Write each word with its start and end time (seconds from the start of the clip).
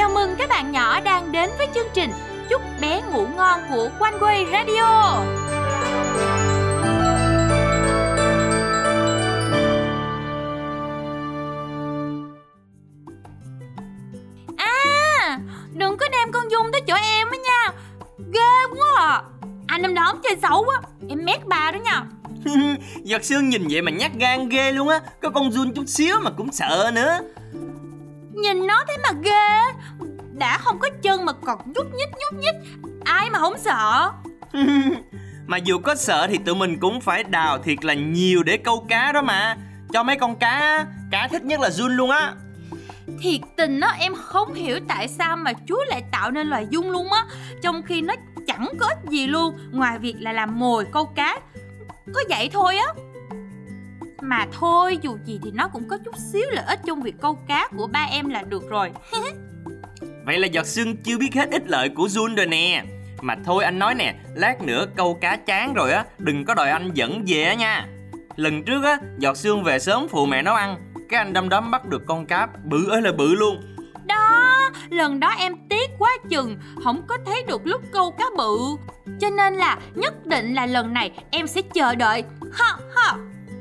Chào 0.00 0.10
mừng 0.10 0.34
các 0.38 0.48
bạn 0.48 0.72
nhỏ 0.72 1.00
đang 1.00 1.32
đến 1.32 1.50
với 1.58 1.68
chương 1.74 1.86
trình 1.94 2.10
Chúc 2.50 2.62
bé 2.80 3.02
ngủ 3.12 3.26
ngon 3.36 3.60
của 3.70 3.90
One 3.98 4.12
Way 4.20 4.52
Radio. 4.52 5.24
À, 14.56 15.38
đừng 15.74 15.96
có 15.96 16.08
đem 16.12 16.32
con 16.32 16.50
Dung 16.50 16.72
tới 16.72 16.80
chỗ 16.86 16.94
em 16.94 17.28
á 17.30 17.36
nha. 17.44 17.72
Ghê 18.32 18.76
quá 18.76 18.88
à. 18.96 19.22
Anh 19.66 19.82
em 19.82 19.94
đó 19.94 20.14
chơi 20.22 20.36
xấu 20.42 20.64
quá 20.66 20.80
Em 21.08 21.24
mét 21.24 21.46
bà 21.46 21.70
đó 21.70 21.78
nha. 21.84 22.02
Giật 23.02 23.24
xương 23.24 23.48
nhìn 23.48 23.68
vậy 23.70 23.82
mà 23.82 23.90
nhát 23.90 24.10
gan 24.14 24.48
ghê 24.48 24.72
luôn 24.72 24.88
á. 24.88 25.00
Có 25.22 25.30
con 25.30 25.52
run 25.52 25.74
chút 25.74 25.88
xíu 25.88 26.16
mà 26.20 26.30
cũng 26.30 26.52
sợ 26.52 26.90
nữa. 26.94 27.18
Nhìn 28.34 28.66
nó 28.66 28.84
thế 28.88 28.96
mà 29.02 29.08
ghê. 29.22 29.84
Đã 30.32 30.58
không 30.58 30.78
có 30.78 30.88
chân 31.02 31.24
mà 31.24 31.32
còn 31.32 31.58
nhúc 31.66 31.86
nhích 31.94 32.08
nhúc 32.08 32.40
nhích. 32.40 32.54
Ai 33.04 33.30
mà 33.30 33.38
không 33.38 33.58
sợ? 33.58 34.12
Mà 35.46 35.56
dù 35.56 35.78
có 35.78 35.94
sợ 35.94 36.26
thì 36.26 36.38
tụi 36.38 36.54
mình 36.54 36.78
cũng 36.80 37.00
phải 37.00 37.24
đào 37.24 37.58
thiệt 37.58 37.84
là 37.84 37.94
nhiều 37.94 38.42
để 38.42 38.56
câu 38.56 38.86
cá 38.88 39.12
đó 39.12 39.22
mà. 39.22 39.56
Cho 39.92 40.02
mấy 40.02 40.16
con 40.16 40.36
cá 40.36 40.86
Cá 41.10 41.28
thích 41.28 41.44
nhất 41.44 41.60
là 41.60 41.70
run 41.70 41.96
luôn 41.96 42.10
á. 42.10 42.34
Thiệt 43.20 43.40
tình 43.56 43.80
á 43.80 43.96
em 43.98 44.14
không 44.14 44.54
hiểu 44.54 44.78
tại 44.88 45.08
sao 45.08 45.36
mà 45.36 45.52
Chúa 45.68 45.84
lại 45.88 46.02
tạo 46.12 46.30
nên 46.30 46.46
loài 46.46 46.66
dung 46.70 46.90
luôn 46.90 47.12
á. 47.12 47.24
Trong 47.62 47.82
khi 47.82 48.00
nó 48.00 48.14
chẳng 48.46 48.68
có 48.80 48.86
ích 48.86 49.10
gì 49.10 49.26
luôn 49.26 49.58
Ngoài 49.72 49.98
việc 49.98 50.14
là 50.18 50.32
làm 50.32 50.58
mồi 50.58 50.86
câu 50.92 51.04
cá. 51.04 51.40
Có 52.14 52.20
vậy 52.28 52.50
thôi 52.52 52.76
á 52.76 52.86
Mà 54.20 54.46
thôi 54.52 54.98
dù 55.02 55.18
gì 55.24 55.40
thì 55.44 55.50
nó 55.50 55.68
cũng 55.68 55.88
có 55.88 55.98
chút 56.04 56.14
xíu 56.32 56.50
lợi 56.50 56.64
ích 56.68 56.80
trong 56.86 57.02
việc 57.02 57.14
câu 57.20 57.38
cá 57.48 57.68
của 57.76 57.86
ba 57.86 58.06
em 58.10 58.28
là 58.28 58.42
được 58.42 58.62
rồi. 58.70 58.92
Vậy 60.24 60.38
là 60.38 60.46
giọt 60.46 60.66
xương 60.66 60.96
chưa 60.96 61.18
biết 61.18 61.34
hết 61.34 61.50
ích 61.50 61.68
lợi 61.68 61.88
của 61.88 62.08
run 62.08 62.34
rồi 62.34 62.46
nè. 62.46 62.84
Mà 63.22 63.36
thôi 63.44 63.64
anh 63.64 63.78
nói 63.78 63.94
nè 63.94 64.14
Lát 64.34 64.62
nữa 64.62 64.86
câu 64.96 65.18
cá 65.20 65.36
chán 65.36 65.74
rồi 65.74 65.92
á 65.92 66.04
Đừng 66.18 66.44
có 66.44 66.54
đòi 66.54 66.70
anh 66.70 66.90
dẫn 66.94 67.24
về 67.26 67.42
á 67.42 67.54
nha. 67.54 67.86
Lần 68.36 68.64
trước 68.64 68.84
á 68.84 68.98
Giọt 69.18 69.36
xương 69.36 69.64
về 69.64 69.78
sớm 69.78 70.08
phụ 70.08 70.26
mẹ 70.26 70.42
nấu 70.42 70.54
ăn 70.54 70.76
Cái 71.08 71.18
anh 71.18 71.32
đâm 71.32 71.48
đóm 71.48 71.70
bắt 71.70 71.86
được 71.86 72.02
con 72.06 72.26
cá 72.26 72.48
bự 72.64 72.88
ơi 72.90 73.02
là 73.02 73.12
bự 73.12 73.34
luôn. 73.34 73.76
Đó, 74.06 74.70
lần 74.90 75.20
đó 75.20 75.34
em 75.38 75.54
tiếc 75.68 75.90
quá 75.98 76.10
chừng 76.28 76.58
Không 76.84 77.02
có 77.06 77.18
thấy 77.26 77.42
được 77.48 77.66
lúc 77.66 77.82
câu 77.92 78.10
cá 78.10 78.24
bự. 78.36 78.58
Cho 79.20 79.30
nên 79.30 79.54
là 79.54 79.78
nhất 79.94 80.26
định 80.26 80.54
là 80.54 80.66
lần 80.66 80.92
này 80.92 81.10
em 81.30 81.46
sẽ 81.46 81.62
chờ 81.62 81.94
đợi. 81.94 82.24
Ha 82.52 82.76
ha 82.96 83.16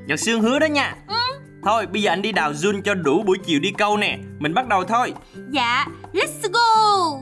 Giọt 0.10 0.20
xương 0.20 0.42
hứa 0.42 0.60
đó 0.60 0.66
nha. 0.66 0.96
Thôi 1.64 1.86
bây 1.86 2.02
giờ 2.02 2.12
anh 2.12 2.22
đi 2.22 2.32
đào 2.32 2.54
run 2.54 2.82
cho 2.82 2.94
đủ 2.94 3.24
buổi 3.24 3.38
chiều 3.46 3.60
đi 3.60 3.72
câu 3.78 3.98
nè. 3.98 4.18
Mình 4.40 4.54
bắt 4.54 4.68
đầu 4.68 4.84
thôi. 4.84 5.14
Dạ, 5.50 5.86
let's 6.14 6.50
go. 6.54 7.16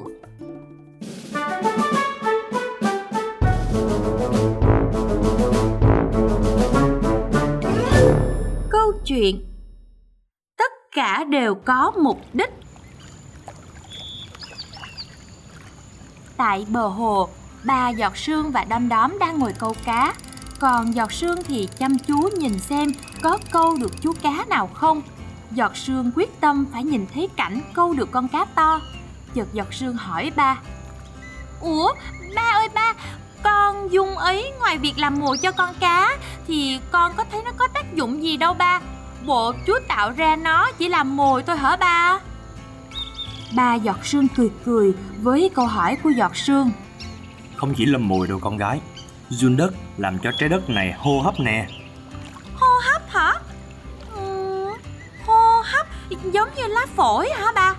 Câu 8.70 8.94
chuyện 9.06 9.46
Tất 10.58 10.72
cả 10.96 11.24
đều 11.30 11.56
có 11.56 11.92
mục 12.04 12.22
đích. 12.34 12.50
Tại 16.38 16.66
bờ 16.70 16.88
hồ, 16.88 17.30
ba 17.64 17.90
giọt 17.90 18.18
sương 18.18 18.52
và 18.52 18.66
đom 18.70 18.90
đóm 18.90 19.18
đang 19.20 19.40
ngồi 19.40 19.54
câu 19.60 19.76
cá 19.86 20.14
còn 20.60 20.96
giọt 20.96 21.12
sương 21.12 21.44
thì 21.44 21.68
chăm 21.78 21.98
chú 21.98 22.30
nhìn 22.38 22.60
xem 22.60 22.90
có 23.22 23.38
câu 23.52 23.78
được 23.80 23.92
chú 24.02 24.14
cá 24.22 24.46
nào 24.50 24.70
không. 24.74 25.02
Giọt 25.52 25.78
sương 25.78 26.12
quyết 26.16 26.42
tâm 26.42 26.66
phải 26.74 26.84
nhìn 26.84 27.06
thấy 27.14 27.30
cảnh 27.36 27.62
câu 27.74 27.94
được 27.94 28.12
con 28.12 28.28
cá 28.28 28.46
to. 28.46 28.82
Chợt 29.34 29.54
giọt 29.54 29.74
sương 29.74 29.96
hỏi 29.96 30.32
ba 30.36 30.60
Ủa, 31.62 31.94
ba 32.36 32.52
ơi 32.56 32.70
ba, 32.74 32.94
con 33.44 33.92
dung 33.92 34.18
ấy 34.18 34.52
ngoài 34.60 34.78
việc 34.78 34.94
làm 34.98 35.20
mồi 35.20 35.38
cho 35.38 35.52
con 35.52 35.76
cá 35.80 36.18
Thì 36.48 36.80
con 36.92 37.12
có 37.18 37.26
thấy 37.32 37.42
nó 37.46 37.52
có 37.58 37.68
tác 37.68 37.96
dụng 37.96 38.24
gì 38.24 38.38
đâu 38.38 38.54
ba? 38.54 38.82
Bộ 39.26 39.54
chúa 39.68 39.80
tạo 39.88 40.12
ra 40.12 40.36
nó 40.36 40.72
chỉ 40.78 40.88
làm 40.88 41.18
mồi 41.18 41.44
thôi 41.44 41.58
hả 41.58 41.76
ba? 41.76 42.20
Ba 43.56 43.76
giọt 43.76 44.06
sương 44.06 44.28
cười 44.28 44.52
cười 44.66 44.94
với 45.22 45.52
câu 45.56 45.66
hỏi 45.66 45.98
của 46.04 46.10
giọt 46.10 46.36
sương. 46.36 46.72
Không 47.56 47.74
chỉ 47.78 47.86
làm 47.86 48.08
mồi 48.08 48.28
đâu 48.28 48.40
con 48.40 48.58
gái. 48.58 48.80
Run 49.30 49.58
đất 49.58 49.74
làm 49.98 50.20
cho 50.20 50.32
trái 50.32 50.50
đất 50.50 50.70
này 50.70 50.94
hô 50.98 51.20
hấp 51.20 51.40
nè. 51.40 51.68
Hô 52.56 52.68
hấp 52.84 53.10
hả? 53.10 53.34
Ừm, 54.16 54.74
hô 55.26 55.62
hấp 55.66 55.88
giống 56.10 56.50
như 56.56 56.68
lá 56.68 56.86
phổi 56.96 57.30
hả 57.30 57.52
ba? 57.56 57.76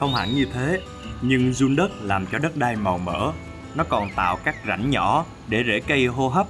Không 0.00 0.14
hẳn 0.14 0.34
như 0.34 0.46
thế 0.54 0.80
Nhưng 1.20 1.52
run 1.52 1.76
đất 1.76 1.90
làm 2.00 2.26
cho 2.26 2.38
đất 2.38 2.56
đai 2.56 2.76
màu 2.76 2.98
mỡ. 2.98 3.32
Nó 3.74 3.84
còn 3.88 4.10
tạo 4.16 4.38
các 4.44 4.56
rãnh 4.68 4.90
nhỏ 4.90 5.24
để 5.48 5.62
rễ 5.66 5.80
cây 5.86 6.06
hô 6.06 6.28
hấp. 6.28 6.46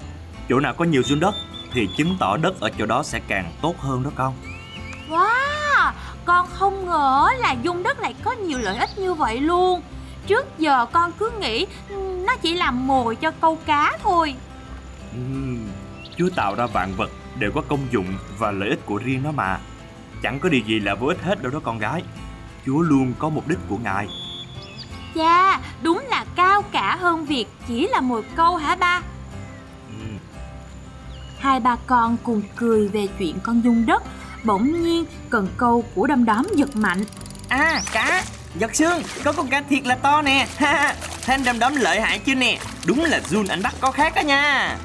Chỗ 0.48 0.60
nào 0.60 0.74
có 0.74 0.84
nhiều 0.84 1.02
run 1.02 1.20
đất 1.20 1.34
thì 1.72 1.88
chứng 1.96 2.16
tỏ 2.20 2.36
đất 2.36 2.60
ở 2.60 2.70
chỗ 2.78 2.86
đó 2.86 3.02
sẽ 3.02 3.20
càng 3.28 3.52
tốt 3.62 3.74
hơn 3.78 4.02
đó 4.02 4.10
con. 4.14 4.34
Wow, 5.08 5.92
con 6.24 6.46
không 6.52 6.86
ngờ 6.86 7.28
là 7.38 7.52
dung 7.62 7.82
đất 7.82 8.00
lại 8.00 8.14
có 8.24 8.32
nhiều 8.32 8.58
lợi 8.58 8.76
ích 8.76 8.98
như 8.98 9.14
vậy 9.14 9.40
luôn 9.40 9.82
Trước 10.26 10.58
giờ 10.58 10.86
con 10.92 11.12
cứ 11.12 11.30
nghĩ 11.40 11.66
nó 12.26 12.36
chỉ 12.42 12.54
làm 12.54 12.86
mồi 12.86 13.16
cho 13.16 13.30
câu 13.30 13.58
cá 13.66 13.98
thôi. 14.02 14.34
Ừm, 15.12 15.68
Chúa 16.18 16.28
tạo 16.36 16.54
ra 16.54 16.66
vạn 16.66 16.92
vật 16.96 17.10
đều 17.38 17.52
có 17.52 17.62
công 17.68 17.86
dụng 17.90 18.06
và 18.38 18.50
lợi 18.50 18.68
ích 18.68 18.86
của 18.86 18.96
riêng 18.96 19.22
nó 19.22 19.32
mà. 19.32 19.58
Chẳng 20.22 20.40
có 20.40 20.48
điều 20.48 20.60
gì 20.60 20.80
là 20.80 20.94
vô 20.94 21.06
ích 21.06 21.22
hết 21.22 21.42
đâu 21.42 21.52
đó 21.52 21.60
con 21.64 21.78
gái. 21.78 22.02
Chúa 22.66 22.80
luôn 22.80 23.12
có 23.18 23.28
mục 23.28 23.48
đích 23.48 23.58
của 23.68 23.76
Ngài. 23.76 24.06
Dạ, 25.14 25.60
đúng 25.82 26.04
là 26.08 26.24
cao 26.36 26.62
cả 26.62 26.96
hơn 26.96 27.24
việc 27.24 27.46
chỉ 27.68 27.88
là 27.88 28.00
mồi 28.00 28.22
câu 28.36 28.56
hả 28.56 28.76
ba? 28.76 29.02
Ừm, 29.88 30.18
Hai 31.38 31.60
ba 31.60 31.76
con 31.86 32.16
cùng 32.22 32.42
cười 32.56 32.88
về 32.88 33.08
chuyện 33.18 33.36
con 33.42 33.64
dung 33.64 33.86
đất 33.86 34.02
Bỗng 34.44 34.82
nhiên 34.82 35.04
cần 35.30 35.48
câu 35.56 35.84
của 35.94 36.06
đom 36.06 36.24
đóm 36.24 36.46
giật 36.54 36.76
mạnh. 36.76 37.04
À 37.48 37.82
cá 37.92 38.24
Giọt 38.58 38.74
xương 38.74 39.02
Có 39.24 39.32
con 39.32 39.48
cá 39.48 39.62
thiệt 39.70 39.86
là 39.86 39.94
to 39.94 40.22
nè. 40.22 40.46
Ha 40.56 40.72
ha. 40.72 40.94
Thấy 41.26 41.34
anh 41.34 41.44
đom 41.44 41.58
đóm 41.58 41.76
lợi 41.76 42.00
hại 42.00 42.18
chưa 42.18 42.34
nè? 42.34 42.58
Đúng 42.86 43.04
là 43.04 43.20
run 43.30 43.46
anh 43.46 43.62
bắt 43.62 43.74
có 43.80 43.90
khác 43.90 44.12
đó 44.16 44.20
nha. 44.20 44.76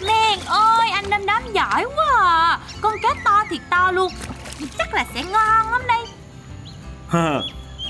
Mèn 0.00 0.38
ơi, 0.46 0.90
anh 0.90 1.10
đom 1.10 1.26
đóm 1.26 1.42
giỏi 1.52 1.84
quá 1.96 2.04
à. 2.22 2.58
Con 2.80 2.94
cá 3.02 3.08
to 3.24 3.44
thiệt 3.50 3.60
to 3.70 3.90
luôn. 3.90 4.12
Chắc 4.78 4.94
là 4.94 5.06
sẽ 5.14 5.22
ngon 5.22 5.72
lắm 5.72 5.82
đây. 5.88 6.04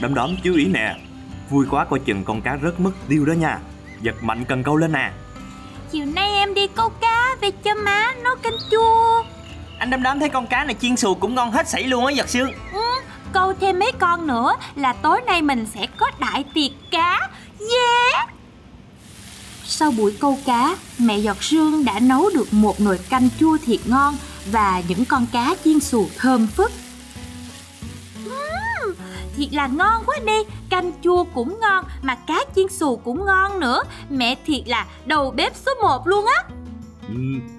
Đom 0.00 0.14
đóm 0.14 0.36
chú 0.44 0.54
ý 0.54 0.64
nè. 0.64 0.96
Vui 1.50 1.66
quá 1.70 1.84
coi 1.84 1.98
chừng 1.98 2.24
con 2.24 2.42
cá 2.42 2.58
rớt 2.62 2.80
mất 2.80 2.90
tiêu 3.08 3.24
đó 3.24 3.32
nha. 3.32 3.58
Giật 4.00 4.14
mạnh 4.20 4.44
cần 4.44 4.62
câu 4.62 4.76
lên 4.76 4.92
nè. 4.92 5.10
Chiều 5.92 6.06
nay 6.06 6.30
em 6.30 6.54
đi 6.54 6.66
câu 6.66 6.88
cá 7.00 7.36
về 7.40 7.50
cho 7.50 7.74
má 7.74 8.14
nấu 8.24 8.36
canh 8.36 8.56
chua. 8.70 9.24
Anh 9.78 9.90
đom 9.90 10.02
đóm 10.02 10.20
thấy 10.20 10.28
con 10.28 10.46
cá 10.46 10.64
này 10.64 10.76
chiên 10.80 10.96
xù 10.96 11.14
cũng 11.14 11.34
ngon 11.34 11.50
hết 11.50 11.68
sảy 11.68 11.82
luôn 11.82 12.06
á 12.06 12.12
giật 12.12 12.28
xương 12.28 12.52
ừ, 12.72 12.80
Câu 13.32 13.52
thêm 13.60 13.78
mấy 13.78 13.92
con 13.98 14.26
nữa 14.26 14.52
là 14.74 14.92
tối 14.92 15.20
nay 15.26 15.42
mình 15.42 15.66
sẽ 15.74 15.86
có 15.96 16.10
đại 16.20 16.44
tiệc 16.54 16.70
cá 16.90 17.30
Yeah 17.60 18.28
Sau 19.64 19.90
buổi 19.90 20.16
câu 20.20 20.38
cá, 20.46 20.76
mẹ 20.98 21.18
giọt 21.18 21.42
sương 21.42 21.84
đã 21.84 22.00
nấu 22.00 22.30
được 22.34 22.52
một 22.52 22.80
nồi 22.80 22.98
canh 22.98 23.28
chua 23.40 23.56
thiệt 23.66 23.80
ngon 23.86 24.16
và 24.52 24.82
những 24.88 25.04
con 25.04 25.26
cá 25.32 25.54
chiên 25.64 25.80
xù 25.80 26.08
thơm 26.16 26.46
phức. 26.46 26.72
Ừm, 28.24 28.94
thiệt 29.36 29.52
là 29.52 29.66
ngon 29.66 30.02
quá 30.06 30.16
đi, 30.26 30.42
canh 30.70 30.92
chua 31.02 31.24
cũng 31.24 31.60
ngon 31.60 31.84
mà 32.02 32.14
cá 32.14 32.44
chiên 32.56 32.68
xù 32.68 32.96
cũng 32.96 33.24
ngon 33.26 33.60
nữa. 33.60 33.82
Mẹ 34.10 34.34
thiệt 34.46 34.68
là 34.68 34.86
đầu 35.04 35.30
bếp 35.30 35.52
số 35.66 35.72
1 35.82 36.06
luôn 36.06 36.26
á. 36.26 36.42
ừ, 37.08 37.14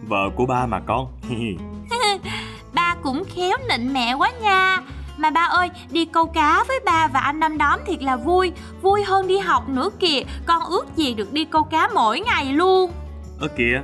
Vợ 0.07 0.29
của 0.35 0.45
ba 0.45 0.65
mà 0.65 0.79
con 0.87 1.07
Ba 2.73 2.95
cũng 3.03 3.23
khéo 3.35 3.57
nịnh 3.69 3.93
mẹ 3.93 4.13
quá 4.13 4.31
nha 4.41 4.81
Mà 5.19 5.29
ba 5.29 5.41
ơi, 5.41 5.69
đi 5.91 6.05
câu 6.05 6.25
cá 6.25 6.63
với 6.67 6.79
ba 6.85 7.07
và 7.07 7.19
anh 7.19 7.39
đom 7.39 7.57
đóm 7.57 7.79
thiệt 7.85 8.03
là 8.03 8.15
vui. 8.15 8.51
Vui 8.81 9.03
hơn 9.03 9.27
đi 9.27 9.37
học 9.37 9.69
nữa 9.69 9.89
kìa. 9.99 10.21
Con 10.45 10.63
ước 10.63 10.85
gì 10.95 11.13
được 11.13 11.33
đi 11.33 11.45
câu 11.45 11.63
cá 11.63 11.89
mỗi 11.93 12.19
ngày 12.19 12.45
luôn. 12.45 12.91
Ơ 13.39 13.47
kìa 13.57 13.81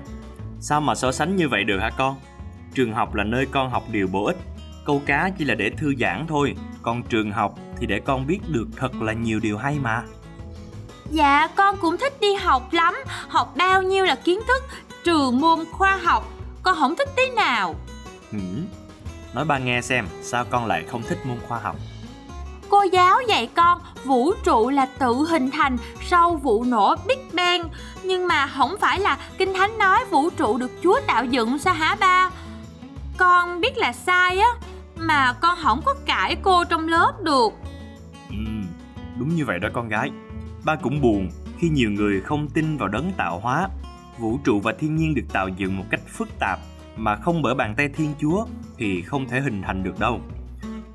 Sao 0.60 0.82
mà 0.82 0.96
so 0.96 1.12
sánh 1.12 1.36
như 1.36 1.50
vậy 1.50 1.64
được 1.64 1.80
hả 1.80 1.90
con? 1.98 2.16
Trường 2.74 2.94
học 2.94 3.16
là 3.16 3.24
nơi 3.24 3.46
con 3.52 3.70
học 3.70 3.84
điều 3.92 4.08
bổ 4.08 4.26
ích. 4.26 4.38
Câu 4.86 5.02
cá 5.06 5.30
chỉ 5.38 5.46
là 5.46 5.56
để 5.56 5.70
thư 5.78 5.94
giãn 6.00 6.26
thôi. 6.28 6.56
Còn 6.82 7.04
trường 7.04 7.32
học 7.32 7.56
thì 7.80 7.86
để 7.86 8.00
con 8.00 8.28
biết 8.28 8.40
được 8.48 8.68
thật 8.78 9.02
là 9.02 9.14
nhiều 9.14 9.40
điều 9.40 9.58
hay 9.58 9.78
mà. 9.82 10.04
Dạ, 11.12 11.48
con 11.56 11.78
cũng 11.82 11.98
thích 11.98 12.14
đi 12.22 12.34
học 12.36 12.74
lắm. 12.74 12.94
Học 13.28 13.54
bao 13.58 13.82
nhiêu 13.82 14.06
là 14.06 14.16
kiến 14.16 14.40
thức 14.48 14.64
Trừ 15.04 15.32
môn 15.32 15.60
khoa 15.72 15.96
học. 16.04 16.34
Con 16.64 16.76
không 16.80 16.96
thích 16.96 17.10
tí 17.16 17.24
nào. 17.36 17.76
Ừ. 18.32 18.40
Nói 19.36 19.46
ba 19.46 19.58
nghe 19.58 19.82
xem 19.82 20.08
Sao 20.22 20.46
con 20.50 20.66
lại 20.66 20.84
không 20.84 21.02
thích 21.04 21.18
môn 21.26 21.38
khoa 21.48 21.60
học 21.60 21.76
Cô 22.70 22.84
giáo 22.84 23.18
dạy 23.28 23.50
con 23.56 23.80
vũ 24.06 24.34
trụ 24.44 24.70
là 24.70 24.86
tự 25.00 25.14
hình 25.30 25.52
thành 25.52 25.78
sau 26.10 26.36
vụ 26.36 26.64
nổ 26.64 26.96
Big 27.08 27.20
Bang 27.34 27.70
Nhưng 28.04 28.28
mà 28.28 28.48
không 28.48 28.76
phải 28.82 29.00
là 29.00 29.18
Kinh 29.38 29.54
Thánh 29.54 29.78
nói 29.78 30.00
vũ 30.10 30.30
trụ 30.30 30.58
được 30.58 30.72
Chúa 30.84 31.00
tạo 31.08 31.26
dựng 31.26 31.60
sao 31.60 31.74
hả 31.74 31.98
ba? 32.00 32.30
Con 33.18 33.62
biết 33.62 33.78
là 33.78 33.94
sai 33.94 34.40
á 34.40 34.50
Mà 34.98 35.34
con 35.42 35.58
không 35.64 35.82
có 35.86 35.96
cãi 36.06 36.38
cô 36.42 36.64
trong 36.64 36.88
lớp 36.88 37.14
được 37.24 37.54
ừ. 38.30 38.36
Đúng 39.20 39.36
như 39.36 39.46
vậy 39.46 39.60
đó 39.60 39.70
con 39.74 39.90
gái. 39.90 40.12
Ba 40.66 40.76
cũng 40.76 41.02
buồn 41.02 41.30
khi 41.60 41.70
nhiều 41.70 41.92
người 41.92 42.22
không 42.22 42.48
tin 42.48 42.78
vào 42.78 42.88
đấng 42.88 43.12
tạo 43.18 43.40
hóa. 43.40 43.70
Vũ 44.18 44.40
trụ 44.44 44.60
và 44.60 44.74
thiên 44.80 44.96
nhiên 44.96 45.16
được 45.16 45.26
tạo 45.34 45.48
dựng 45.48 45.78
một 45.78 45.84
cách 45.90 46.02
phức 46.08 46.40
tạp 46.40 46.60
mà 46.96 47.16
không 47.16 47.42
bởi 47.42 47.56
bàn 47.56 47.74
tay 47.78 47.90
Thiên 47.90 48.14
Chúa 48.22 48.46
thì 48.78 49.02
không 49.02 49.28
thể 49.28 49.40
hình 49.40 49.62
thành 49.62 49.84
được 49.84 50.00
đâu. 50.00 50.22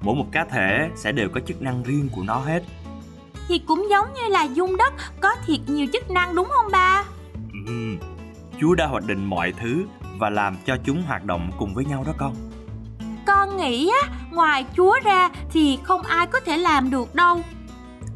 Mỗi 0.00 0.14
một 0.14 0.26
cá 0.32 0.44
thể 0.44 0.90
sẽ 0.96 1.12
đều 1.12 1.28
có 1.28 1.40
chức 1.40 1.62
năng 1.62 1.82
riêng 1.82 2.08
của 2.16 2.22
nó 2.22 2.38
hết. 2.38 2.62
Thì 3.48 3.58
cũng 3.58 3.86
giống 3.90 4.06
như 4.14 4.28
là 4.28 4.42
dung 4.42 4.76
đất 4.76 4.94
có 5.20 5.28
thiệt 5.46 5.60
nhiều 5.66 5.86
chức 5.92 6.10
năng 6.10 6.34
đúng 6.34 6.48
không 6.50 6.72
ba? 6.72 7.04
Ừ, 7.66 7.96
Chúa 8.60 8.74
đã 8.74 8.86
hoạch 8.86 9.06
định 9.06 9.24
mọi 9.24 9.52
thứ 9.52 9.84
và 10.18 10.30
làm 10.30 10.56
cho 10.66 10.76
chúng 10.84 11.02
hoạt 11.02 11.24
động 11.24 11.50
cùng 11.58 11.74
với 11.74 11.84
nhau 11.84 12.04
đó 12.06 12.12
con. 12.16 12.34
Con 13.26 13.56
nghĩ 13.56 13.90
á, 14.02 14.08
ngoài 14.32 14.64
Chúa 14.76 14.98
ra 15.04 15.30
thì 15.52 15.78
không 15.82 16.02
ai 16.02 16.26
có 16.26 16.40
thể 16.40 16.56
làm 16.56 16.90
được 16.90 17.14
đâu. 17.14 17.40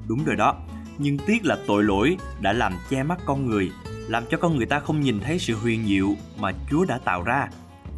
Đúng 0.09 0.25
rồi 0.25 0.37
đó, 0.37 0.55
nhưng 0.99 1.19
tiếc 1.19 1.45
là 1.45 1.59
tội 1.67 1.85
lỗi 1.85 2.17
đã 2.41 2.53
làm 2.53 2.73
che 2.91 3.03
mắt 3.03 3.19
con 3.27 3.47
người, 3.47 3.71
làm 4.09 4.25
cho 4.31 4.39
con 4.39 4.57
người 4.57 4.67
ta 4.67 4.81
không 4.81 5.01
nhìn 5.01 5.21
thấy 5.21 5.39
sự 5.39 5.55
huyền 5.55 5.85
diệu 5.87 6.09
mà 6.39 6.53
Chúa 6.71 6.85
đã 6.85 6.99
tạo 6.99 7.23
ra 7.23 7.49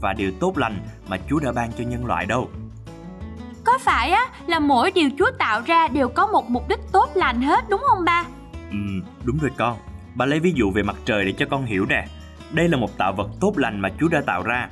và 0.00 0.12
điều 0.12 0.32
tốt 0.40 0.58
lành 0.58 0.78
mà 1.08 1.16
Chúa 1.28 1.40
đã 1.40 1.52
ban 1.52 1.72
cho 1.72 1.84
nhân 1.84 2.06
loại 2.06 2.26
đâu. 2.26 2.50
Có 3.64 3.78
phải 3.78 4.10
á 4.10 4.28
là 4.46 4.58
mỗi 4.58 4.90
điều 4.90 5.10
Chúa 5.18 5.30
tạo 5.38 5.62
ra 5.66 5.88
đều 5.88 6.08
có 6.08 6.26
một 6.26 6.50
mục 6.50 6.68
đích 6.68 6.80
tốt 6.92 7.10
lành 7.14 7.42
hết 7.42 7.64
đúng 7.68 7.82
không 7.88 8.04
ba? 8.04 8.24
Ừ, 8.70 8.76
đúng 9.24 9.38
rồi 9.38 9.50
con. 9.56 9.76
Bà 10.14 10.26
lấy 10.26 10.40
ví 10.40 10.52
dụ 10.56 10.70
về 10.70 10.82
mặt 10.82 10.96
trời 11.04 11.24
để 11.24 11.32
cho 11.32 11.46
con 11.50 11.64
hiểu 11.64 11.86
nè. 11.88 12.06
Đây 12.52 12.68
là 12.68 12.76
một 12.76 12.98
tạo 12.98 13.12
vật 13.12 13.28
tốt 13.40 13.52
lành 13.56 13.80
mà 13.80 13.88
Chúa 14.00 14.08
đã 14.08 14.20
tạo 14.26 14.42
ra. 14.42 14.68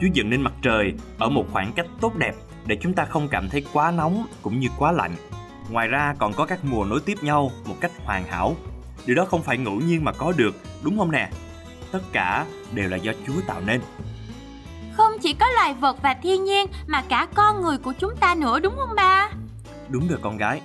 Chúa 0.00 0.08
dựng 0.12 0.30
nên 0.30 0.42
mặt 0.42 0.52
trời 0.62 0.92
ở 1.18 1.28
một 1.28 1.44
khoảng 1.52 1.72
cách 1.72 1.86
tốt 2.00 2.16
đẹp 2.16 2.34
để 2.66 2.76
chúng 2.80 2.94
ta 2.94 3.04
không 3.04 3.28
cảm 3.28 3.48
thấy 3.48 3.64
quá 3.72 3.90
nóng 3.90 4.26
cũng 4.42 4.60
như 4.60 4.68
quá 4.78 4.92
lạnh. 4.92 5.12
Ngoài 5.70 5.88
ra 5.88 6.14
còn 6.18 6.32
có 6.32 6.46
các 6.46 6.64
mùa 6.64 6.84
nối 6.84 7.00
tiếp 7.00 7.18
nhau 7.22 7.50
một 7.66 7.76
cách 7.80 7.92
hoàn 8.04 8.24
hảo. 8.24 8.56
Điều 9.06 9.16
đó 9.16 9.24
không 9.24 9.42
phải 9.42 9.58
ngẫu 9.58 9.74
nhiên 9.74 10.04
mà 10.04 10.12
có 10.12 10.32
được, 10.36 10.54
đúng 10.82 10.98
không 10.98 11.12
nè? 11.12 11.30
Tất 11.92 12.00
cả 12.12 12.46
đều 12.72 12.88
là 12.88 12.96
do 12.96 13.12
Chúa 13.26 13.40
tạo 13.46 13.60
nên. 13.66 13.80
Chỉ 15.24 15.32
có 15.32 15.50
loài 15.50 15.74
vật 15.74 15.96
và 16.02 16.14
thiên 16.22 16.44
nhiên 16.44 16.66
mà 16.86 17.02
cả 17.08 17.26
con 17.34 17.62
người 17.62 17.78
của 17.78 17.92
chúng 17.98 18.16
ta 18.16 18.34
nữa 18.34 18.60
đúng 18.60 18.76
không 18.76 18.94
ba? 18.96 19.30
Đúng 19.88 20.08
rồi 20.08 20.18
con 20.22 20.36
gái. 20.36 20.60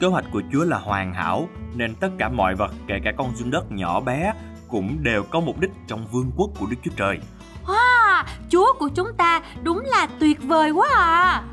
Kế 0.00 0.06
hoạch 0.06 0.24
của 0.32 0.42
Chúa 0.52 0.64
là 0.64 0.78
hoàn 0.78 1.14
hảo 1.14 1.48
nên 1.74 1.94
tất 1.94 2.08
cả 2.18 2.28
mọi 2.28 2.54
vật 2.54 2.70
kể 2.88 2.94
cả 3.04 3.12
con 3.18 3.36
dung 3.36 3.50
đất 3.50 3.72
nhỏ 3.72 4.00
bé 4.00 4.32
cũng 4.68 5.02
đều 5.02 5.22
có 5.30 5.40
mục 5.40 5.60
đích 5.60 5.70
trong 5.86 6.06
vương 6.12 6.30
quốc 6.36 6.50
của 6.60 6.66
Đức 6.70 6.76
Chúa 6.84 6.90
Trời. 6.96 7.18
Wow, 7.66 8.24
Chúa 8.50 8.72
của 8.78 8.88
chúng 8.88 9.08
ta 9.16 9.40
đúng 9.62 9.80
là 9.84 10.08
tuyệt 10.18 10.42
vời 10.42 10.70
quá 10.70 10.88
à. 10.94 11.44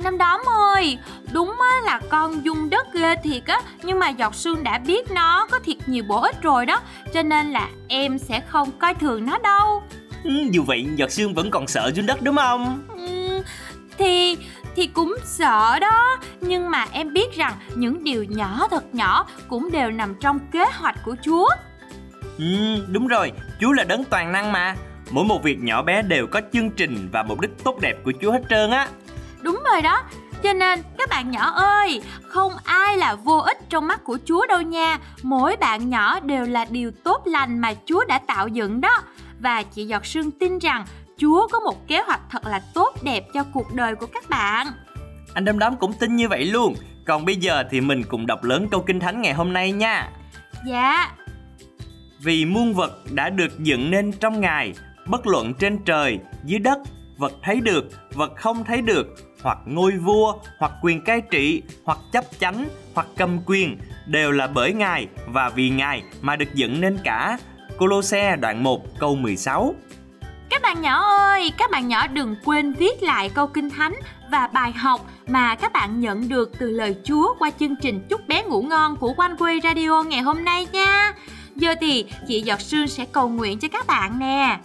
Anh 0.00 0.04
Năm 0.04 0.18
Đóm 0.18 0.40
ơi, 0.74 0.98
đúng 1.32 1.48
á, 1.60 1.80
là 1.84 2.00
con 2.08 2.44
dung 2.44 2.70
đất 2.70 2.86
ghê 2.94 3.14
thiệt 3.24 3.46
á 3.46 3.60
Nhưng 3.82 3.98
mà 3.98 4.08
giọt 4.08 4.34
sương 4.34 4.64
đã 4.64 4.78
biết 4.78 5.10
nó 5.10 5.46
có 5.50 5.58
thiệt 5.58 5.76
nhiều 5.86 6.04
bổ 6.08 6.20
ích 6.20 6.42
rồi 6.42 6.66
đó 6.66 6.80
Cho 7.14 7.22
nên 7.22 7.52
là 7.52 7.68
em 7.88 8.18
sẽ 8.18 8.40
không 8.48 8.70
coi 8.78 8.94
thường 8.94 9.26
nó 9.26 9.38
đâu. 9.38 9.82
Ừ, 10.24 10.30
dù 10.50 10.62
vậy 10.62 10.86
giọt 10.96 11.10
sương 11.12 11.34
vẫn 11.34 11.50
còn 11.50 11.66
sợ 11.66 11.90
dung 11.94 12.06
đất 12.06 12.22
đúng 12.22 12.36
không? 12.36 12.82
ừ, 12.88 13.42
Thì 13.98 14.36
thì 14.76 14.86
cũng 14.86 15.16
sợ 15.24 15.78
đó 15.78 16.16
Nhưng 16.40 16.70
mà 16.70 16.86
em 16.92 17.12
biết 17.12 17.34
rằng 17.36 17.52
những 17.74 18.04
điều 18.04 18.24
nhỏ 18.24 18.68
thật 18.70 18.94
nhỏ 18.94 19.26
cũng 19.48 19.70
đều 19.70 19.90
nằm 19.90 20.14
trong 20.20 20.38
kế 20.52 20.64
hoạch 20.74 20.96
của 21.04 21.16
Chúa. 21.24 21.48
Ừ, 22.38 22.44
đúng 22.88 23.06
rồi, 23.06 23.32
Chúa 23.60 23.72
là 23.72 23.84
đấng 23.84 24.04
toàn 24.04 24.32
năng 24.32 24.52
mà. 24.52 24.74
Mỗi 25.10 25.24
một 25.24 25.42
việc 25.42 25.58
nhỏ 25.60 25.82
bé 25.82 26.02
đều 26.02 26.26
có 26.26 26.40
chương 26.52 26.70
trình 26.70 27.08
và 27.12 27.22
mục 27.22 27.40
đích 27.40 27.50
tốt 27.64 27.78
đẹp 27.80 27.96
của 28.04 28.12
Chúa 28.22 28.32
hết 28.32 28.40
trơn 28.50 28.70
á 28.70 28.88
Đúng 29.42 29.62
rồi 29.72 29.82
đó 29.82 30.02
cho 30.42 30.52
nên 30.52 30.82
các 30.98 31.08
bạn 31.08 31.30
nhỏ 31.30 31.50
ơi, 31.50 32.02
không 32.22 32.52
ai 32.64 32.96
là 32.96 33.14
vô 33.14 33.38
ích 33.38 33.58
trong 33.68 33.86
mắt 33.86 34.04
của 34.04 34.18
Chúa 34.24 34.46
đâu 34.46 34.60
nha. 34.60 34.98
Mỗi 35.22 35.56
bạn 35.56 35.90
nhỏ 35.90 36.20
đều 36.20 36.44
là 36.44 36.64
điều 36.70 36.90
tốt 37.04 37.22
lành 37.24 37.58
mà 37.58 37.74
Chúa 37.84 38.04
đã 38.04 38.18
tạo 38.18 38.48
dựng 38.48 38.80
đó. 38.80 39.02
Và 39.40 39.62
chị 39.62 39.86
Giọt 39.86 40.06
Sương 40.06 40.30
tin 40.30 40.58
rằng 40.58 40.84
Chúa 41.16 41.48
có 41.52 41.60
một 41.60 41.88
kế 41.88 42.02
hoạch 42.02 42.20
thật 42.30 42.46
là 42.46 42.60
tốt 42.74 42.94
đẹp 43.02 43.24
cho 43.34 43.44
cuộc 43.52 43.74
đời 43.74 43.94
của 43.94 44.06
các 44.06 44.28
bạn. 44.28 44.66
Anh 45.34 45.44
Đâm 45.44 45.58
Đóm 45.58 45.76
cũng 45.76 45.92
tin 45.92 46.16
như 46.16 46.28
vậy 46.28 46.44
luôn. 46.44 46.74
Còn 47.06 47.24
bây 47.24 47.36
giờ 47.36 47.64
thì 47.70 47.80
mình 47.80 48.02
cùng 48.08 48.26
đọc 48.26 48.44
lớn 48.44 48.68
câu 48.70 48.84
kinh 48.86 49.00
thánh 49.00 49.22
ngày 49.22 49.34
hôm 49.34 49.52
nay 49.52 49.72
nha. 49.72 50.10
Dạ. 50.66 51.10
Vì 52.22 52.44
muôn 52.44 52.74
vật 52.74 52.92
đã 53.12 53.30
được 53.30 53.58
dựng 53.58 53.90
nên 53.90 54.12
trong 54.12 54.40
Ngài, 54.40 54.74
bất 55.06 55.26
luận 55.26 55.54
trên 55.54 55.78
trời, 55.84 56.18
dưới 56.44 56.58
đất, 56.58 56.78
vật 57.20 57.32
thấy 57.42 57.60
được, 57.60 57.84
vật 58.14 58.32
không 58.36 58.64
thấy 58.64 58.82
được, 58.82 59.06
hoặc 59.42 59.58
ngôi 59.66 59.92
vua, 59.92 60.34
hoặc 60.58 60.72
quyền 60.82 61.04
cai 61.04 61.20
trị, 61.20 61.62
hoặc 61.84 61.98
chấp 62.12 62.24
chánh, 62.38 62.68
hoặc 62.94 63.06
cầm 63.16 63.38
quyền, 63.46 63.78
đều 64.06 64.32
là 64.32 64.46
bởi 64.46 64.72
Ngài 64.72 65.08
và 65.26 65.48
vì 65.48 65.70
Ngài 65.70 66.02
mà 66.20 66.36
được 66.36 66.54
dựng 66.54 66.80
nên 66.80 66.98
cả. 67.04 67.38
Colosse 67.78 68.36
đoạn 68.36 68.62
1 68.62 68.98
câu 68.98 69.16
16 69.16 69.74
Các 70.50 70.62
bạn 70.62 70.82
nhỏ 70.82 71.18
ơi, 71.18 71.52
các 71.58 71.70
bạn 71.70 71.88
nhỏ 71.88 72.06
đừng 72.06 72.36
quên 72.44 72.72
viết 72.72 73.02
lại 73.02 73.28
câu 73.28 73.46
kinh 73.46 73.70
thánh 73.70 73.94
và 74.30 74.46
bài 74.46 74.72
học 74.72 75.00
mà 75.26 75.54
các 75.54 75.72
bạn 75.72 76.00
nhận 76.00 76.28
được 76.28 76.52
từ 76.58 76.70
lời 76.70 76.96
Chúa 77.04 77.34
qua 77.38 77.50
chương 77.60 77.76
trình 77.76 78.06
Chúc 78.08 78.28
bé 78.28 78.42
ngủ 78.42 78.62
ngon 78.62 78.96
của 78.96 79.14
One 79.16 79.34
Way 79.34 79.60
Radio 79.62 80.02
ngày 80.02 80.20
hôm 80.20 80.44
nay 80.44 80.66
nha. 80.72 81.12
Giờ 81.56 81.74
thì 81.80 82.04
chị 82.28 82.40
Giọt 82.40 82.60
Sương 82.60 82.88
sẽ 82.88 83.04
cầu 83.12 83.28
nguyện 83.28 83.58
cho 83.58 83.68
các 83.68 83.86
bạn 83.86 84.18
nè. 84.18 84.58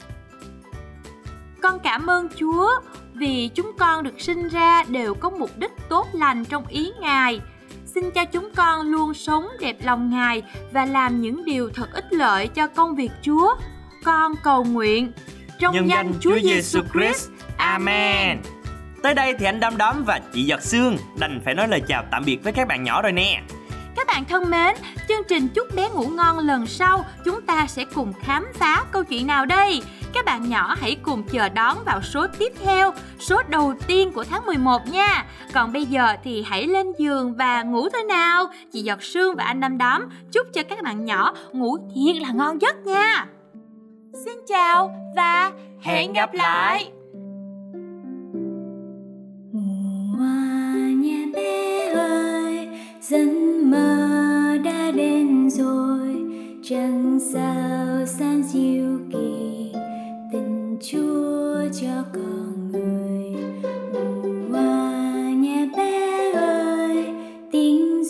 Con 1.66 1.80
cảm 1.80 2.08
ơn 2.08 2.28
Chúa 2.40 2.70
vì 3.14 3.50
chúng 3.56 3.72
con 3.80 4.04
được 4.04 4.22
sinh 4.22 4.48
ra 4.48 4.84
đều 4.84 5.14
có 5.14 5.30
mục 5.30 5.50
đích 5.58 5.72
tốt 5.90 6.08
lành 6.14 6.46
trong 6.46 6.68
ý 6.68 6.92
Ngài. 7.02 7.42
Xin 7.86 8.12
cho 8.12 8.26
chúng 8.26 8.50
con 8.56 8.92
luôn 8.92 9.14
sống 9.14 9.48
đẹp 9.60 9.78
lòng 9.84 10.10
Ngài 10.10 10.44
và 10.72 10.86
làm 10.86 11.22
những 11.22 11.46
điều 11.46 11.70
thật 11.70 11.94
ích 11.94 12.14
lợi 12.14 12.48
cho 12.48 12.68
công 12.68 12.96
việc 12.96 13.12
Chúa. 13.22 13.56
Con 14.04 14.36
cầu 14.44 14.64
nguyện 14.64 15.12
trong 15.60 15.76
Nhân 15.76 15.90
danh 15.90 16.14
Chúa 16.20 16.40
Giêsu 16.44 16.80
Christ. 16.94 17.30
Amen. 17.58 18.42
Tới 19.04 19.14
đây 19.14 19.34
thì 19.40 19.46
anh 19.46 19.60
Đom 19.60 19.78
Đóm 19.78 20.04
và 20.04 20.20
chị 20.34 20.44
Giọt 20.44 20.62
Sương 20.64 20.98
đành 21.20 21.42
phải 21.46 21.54
nói 21.54 21.68
lời 21.68 21.82
chào 21.88 22.04
tạm 22.12 22.24
biệt 22.26 22.44
với 22.44 22.54
các 22.54 22.68
bạn 22.68 22.84
nhỏ 22.84 23.02
rồi 23.02 23.12
nè. 23.12 23.42
Các 23.96 24.08
bạn 24.08 24.26
thân 24.26 24.50
mến, 24.50 24.76
chương 25.08 25.24
trình 25.30 25.48
Chúc 25.48 25.76
bé 25.76 25.90
ngủ 25.90 26.08
ngon 26.08 26.40
lần 26.40 26.68
sau 26.68 27.06
chúng 27.26 27.42
ta 27.42 27.68
sẽ 27.68 27.86
cùng 27.94 28.14
khám 28.22 28.48
phá 28.56 28.84
câu 28.92 29.04
chuyện 29.04 29.28
nào 29.28 29.46
đây? 29.46 29.82
Các 30.16 30.26
bạn 30.26 30.50
nhỏ 30.50 30.76
hãy 30.82 30.98
cùng 31.04 31.24
chờ 31.24 31.50
đón 31.50 31.78
vào 31.86 32.02
số 32.02 32.28
tiếp 32.40 32.54
theo, 32.64 32.94
số 33.20 33.42
đầu 33.50 33.74
tiên 33.88 34.12
của 34.12 34.24
tháng 34.24 34.46
11 34.46 34.88
nha. 34.88 35.26
Còn 35.54 35.74
bây 35.74 35.86
giờ 35.86 36.16
thì 36.24 36.44
hãy 36.48 36.68
lên 36.68 36.88
giường 36.98 37.36
và 37.36 37.64
ngủ 37.64 37.90
thôi 37.90 38.04
nào. 38.04 38.46
Chị 38.74 38.82
Giọt 38.82 39.04
Sương 39.04 39.36
và 39.36 39.44
anh 39.44 39.60
Năm 39.60 39.78
Đóm 39.78 40.02
chúc 40.32 40.48
cho 40.54 40.64
các 40.64 40.84
bạn 40.84 41.06
nhỏ 41.06 41.34
ngủ 41.52 41.78
thiệt 41.78 42.16
là 42.22 42.32
ngon 42.32 42.62
giấc 42.62 42.76
nha. 42.86 43.26
Xin 44.26 44.38
chào 44.48 44.96
và 45.16 45.52
hẹn 45.82 46.14
gặp 46.14 46.34
lại. 46.34 46.92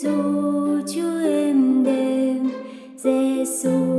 Tiếng 0.02 0.12
ru 0.12 0.80
Chúa 0.94 1.24
êm 1.24 1.84
đềm, 1.84 2.50
Giêsu 2.96 3.95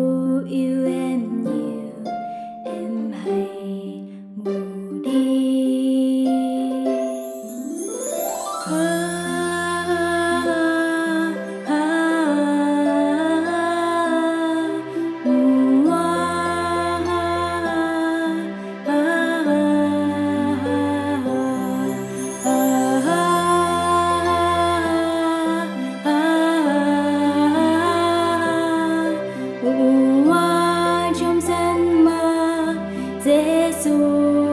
Chúa 33.84 34.47